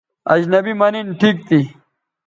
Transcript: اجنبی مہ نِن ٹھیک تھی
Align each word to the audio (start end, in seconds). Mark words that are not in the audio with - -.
اجنبی 0.33 0.73
مہ 0.79 0.87
نِن 0.93 1.07
ٹھیک 1.19 1.37
تھی 1.47 1.59